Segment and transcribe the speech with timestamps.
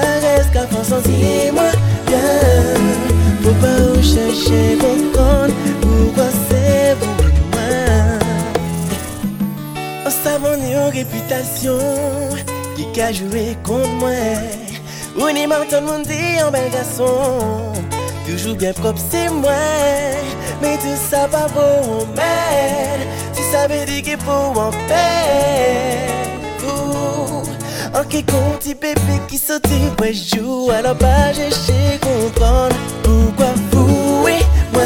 [0.00, 0.90] caresse, qu'à force
[1.52, 1.70] moi
[2.06, 2.18] bien.
[3.42, 6.96] Faut pas vous chercher comprendre pourquoi c'est et
[7.52, 7.70] moi?
[10.06, 11.78] On savons une réputation
[12.76, 14.10] qui a joué contre moi.
[15.16, 15.20] Ou
[15.68, 17.72] tout le monde dit un bel garçon
[18.26, 19.50] Toujours bien propre c'est moi.
[20.62, 26.27] Mais tout ça pas bon mais Si ça veut dire qu'il faut en faire
[28.06, 29.66] Qui compte bébé qui saute
[30.00, 34.38] ouais joue Alors pas j'ai comprendre Pourquoi vous et
[34.72, 34.82] moi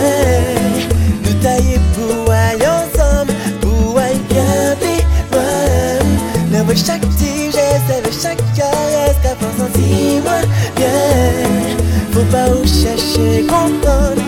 [1.24, 8.42] Nous tailler pour aller ensemble Pour aller bien vivre moi chaque petit geste avec chaque
[8.54, 10.40] caresse Qu'à moi
[10.74, 10.88] bien.
[12.12, 14.22] Faut pas où chercher comprendre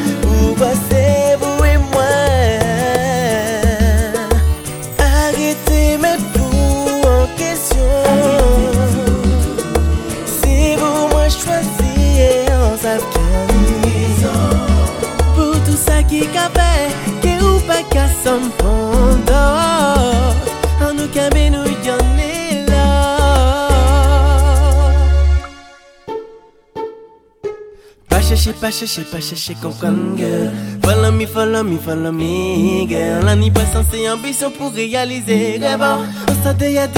[28.65, 30.51] pas chercher, pas chercher comprendre, girl.
[30.83, 33.29] Follow me, follow me, follow me, girl.
[33.29, 35.85] On n'y pas censé ambition pour réaliser rêve.
[36.29, 36.89] On s'attend à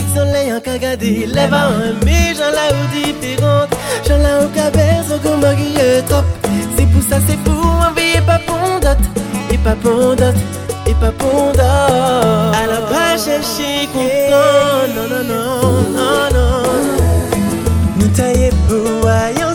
[2.05, 3.71] Mais j'en la ou différente.
[4.07, 4.49] J'en la ou
[6.09, 6.25] top.
[6.77, 7.57] C'est pour ça, c'est pour
[8.27, 9.07] pas pondote.
[9.51, 10.37] Et pas pondote,
[10.87, 11.61] et pas pondote.
[11.61, 16.63] Alors pas chercher comprendre, non, non, non, non, non.
[17.99, 19.47] Nous tailler pour ailleurs.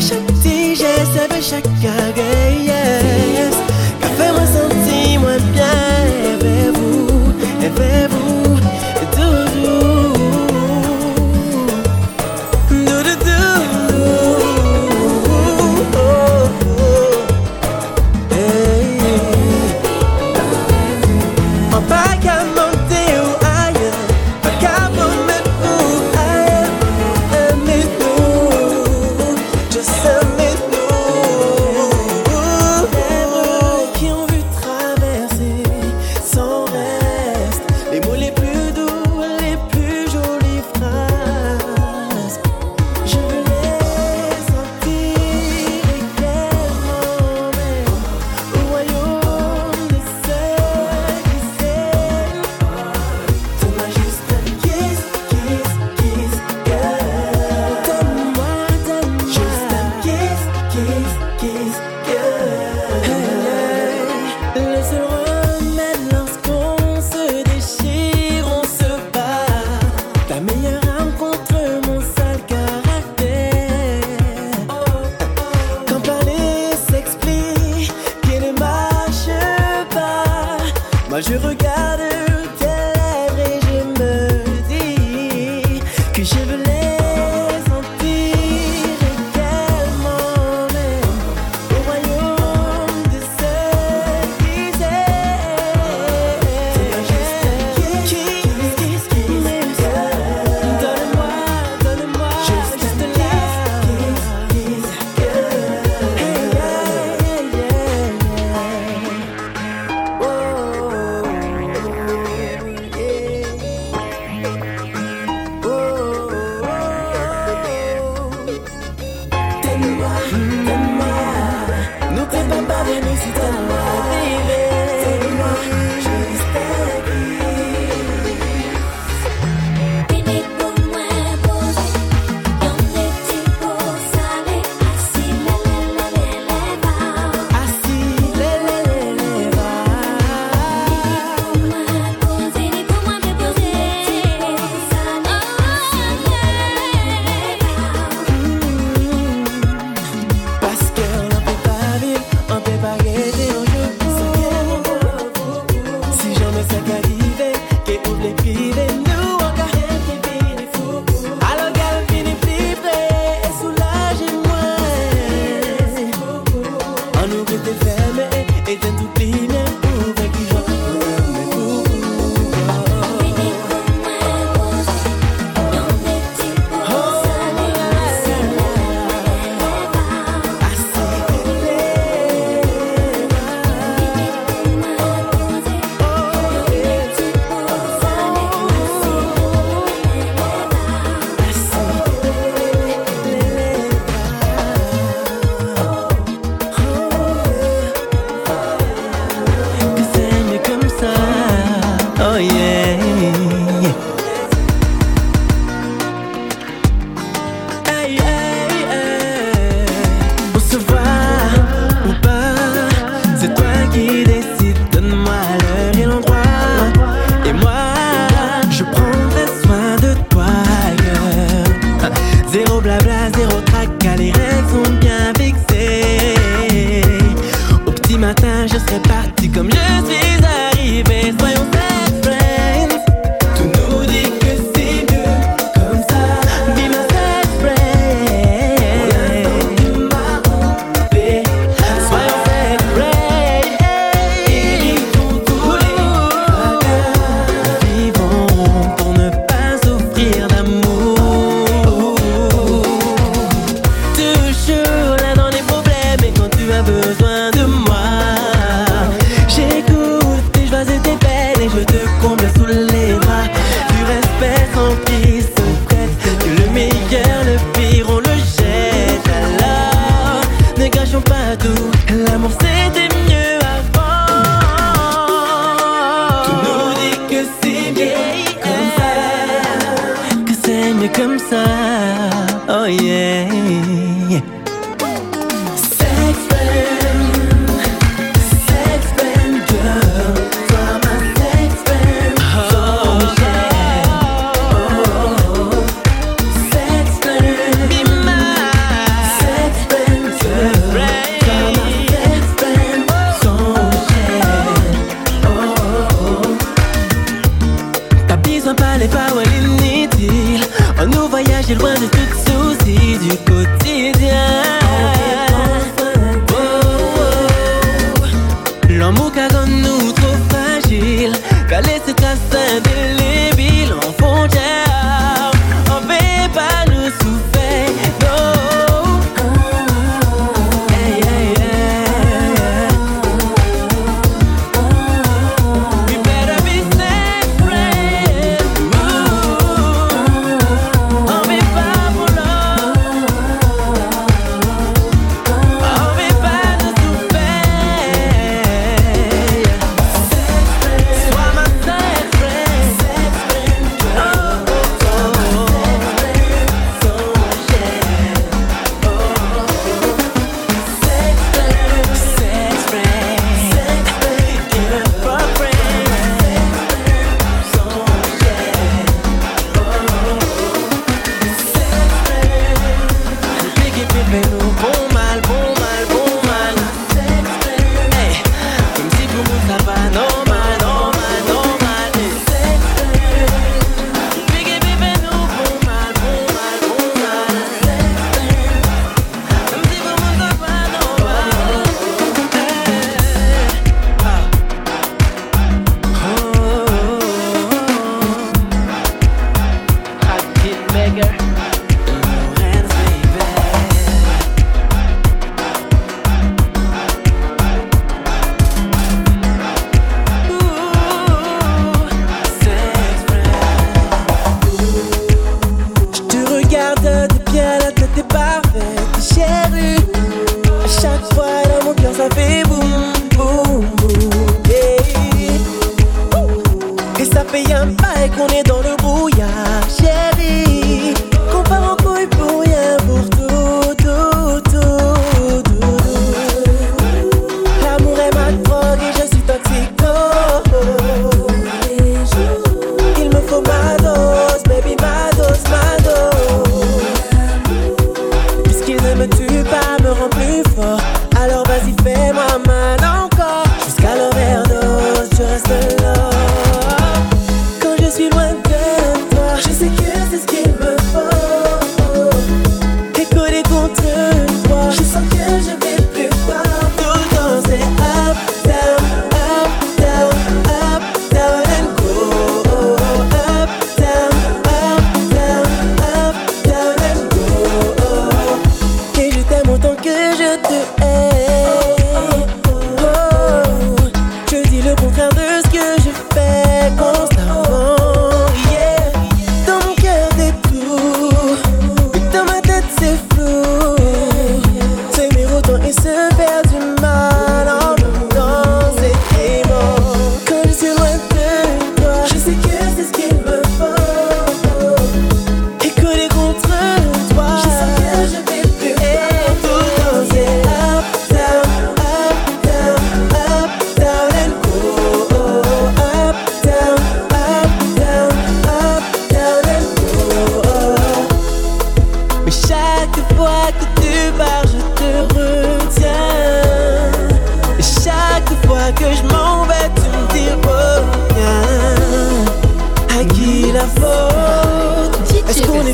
[0.00, 3.35] chaque petit geste, chaque yes.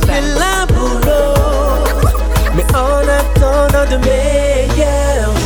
[0.02, 2.14] Est-ce qu'on est fait l'un pour l'autre
[2.54, 5.41] Mais en attendant de meilleurs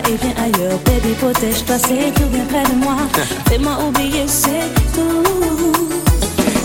[0.00, 0.78] et viens ailleurs.
[0.84, 2.96] Baby, protège-toi, c'est tout bien près de moi.
[3.48, 5.22] Fais-moi oublier, c'est tout.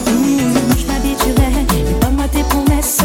[0.08, 3.00] Mmh, je m'habituerai, et pas moi tes promesses.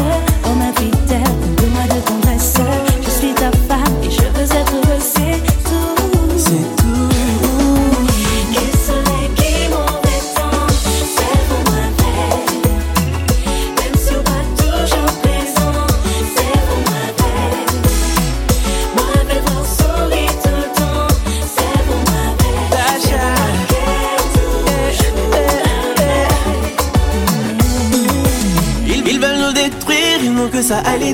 [30.87, 31.13] Hay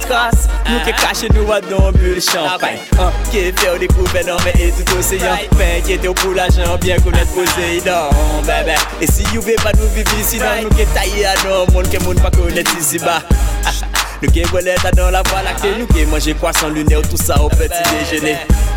[0.00, 0.48] sans trace.
[0.68, 2.78] Nous qui cachons nous à nos bulles champagne.
[2.98, 3.12] Ah.
[3.30, 5.36] Qui fait au découvert dans non, mes et tout océan.
[5.58, 8.10] Mais qui était au pour l'argent bien connaître Poséidon
[8.42, 8.74] bébé.
[9.00, 12.20] Et si vous pas nous vivre ici Nous qui taillé à nos monde que monde
[12.20, 13.22] pas connaître ici bas.
[14.22, 17.36] Nou ke bolet adan la vwa lakte Nou ke manje poasan lune ou tout sa
[17.42, 18.36] ou peti dejene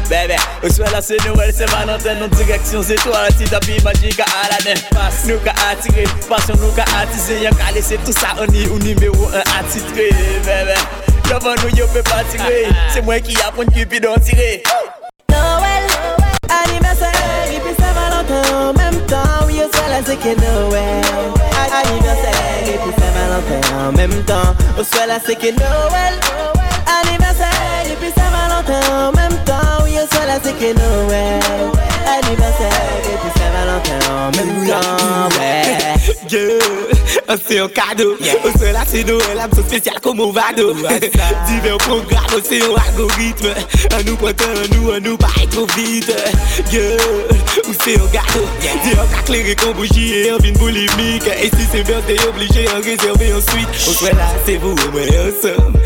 [0.09, 3.79] Bebe, ou swen la se nouel se mananten Nou direksyon se to ala ti dapi
[3.85, 4.81] maji ka alanen
[5.29, 9.31] Nou ka atire, pasyon nou ka atize Yon ka lese tout sa oni ou nimeyo
[9.31, 10.09] an atitre
[10.47, 10.75] Bebe
[11.29, 14.63] Yavan nou yo pe pa tire Se mwen ki apon kupi don tire.
[15.29, 15.85] Noel,
[16.49, 21.05] anniversaire, ipi se valantan Mem tan ou yo se la seke Noel
[21.69, 26.17] Anniversaire, ipi se valantan Mem tan ou se la seke Noel
[26.97, 29.68] Anniversaire, ipi se valantan Mem tan
[30.19, 30.25] temps.
[30.25, 31.39] Oui, au soir là c'est que Noël.
[32.09, 35.29] Anniversaire et puis Saint-Valentin en même temps.
[35.37, 35.63] Ouais.
[36.29, 36.59] Yeah,
[37.47, 38.17] c'est un cadeau.
[38.43, 40.53] Au là c'est Noël, so spécial comme on va.
[41.47, 43.53] Divers programmes, c'est un algorithme.
[43.91, 46.11] À nous pointant, à nous, à nous, pas trop vite.
[46.71, 46.97] Yeah,
[47.67, 48.07] ou c'est un.
[48.83, 51.27] Dis un cas clair qu'on bougie et un vin boulimique.
[51.41, 53.69] Et si c'est birthday obligé, en réserver ensuite.
[53.87, 55.79] Au là c'est vous et moi ensemble.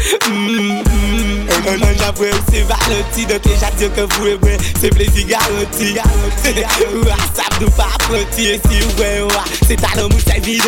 [1.56, 4.50] Un non, après, c'est valenti Donc déjà dire que vous et moi,
[4.80, 5.96] c'est plaisir garanti
[6.96, 10.64] Ouah, ça nous pas apprenti Et si ouais, ouah, c'est ta nom ou c'est vide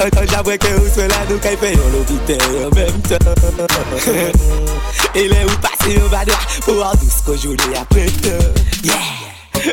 [0.00, 3.32] Un Non, j'avoue que vous soyez là Nous qu'à fait l'hôpital en même temps
[5.14, 8.06] Et là où passer, on va droit Pour en douce qu'aujourd'hui après
[8.82, 8.94] Yeah,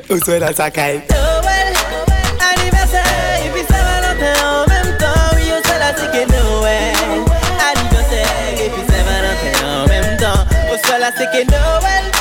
[0.10, 1.71] vous soyez dans sa caille Oh, ouais
[11.12, 12.21] Au soir là